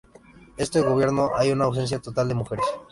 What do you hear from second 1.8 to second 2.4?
total de